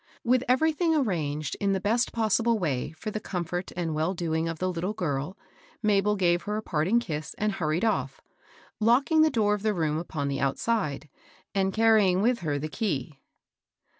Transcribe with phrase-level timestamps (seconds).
[0.23, 4.57] With everything arranged in the best possible way for the comfort and well doing of
[4.57, 5.37] the little girl,
[5.83, 8.19] Mabel gave her a parting kiss, and hurried off,
[8.79, 11.07] locking the door of the room upon the outside,
[11.53, 13.19] and carrying with her the key.